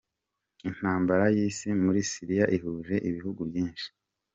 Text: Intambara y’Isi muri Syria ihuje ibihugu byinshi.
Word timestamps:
Intambara 0.67 1.25
y’Isi 1.35 1.69
muri 1.83 1.99
Syria 2.11 2.45
ihuje 2.55 2.95
ibihugu 3.09 3.41
byinshi. 3.49 3.87